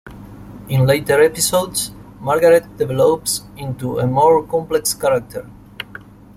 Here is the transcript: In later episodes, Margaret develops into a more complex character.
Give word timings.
In 0.67 0.87
later 0.87 1.21
episodes, 1.21 1.91
Margaret 2.19 2.75
develops 2.75 3.43
into 3.55 3.99
a 3.99 4.07
more 4.07 4.41
complex 4.43 4.95
character. 4.95 5.47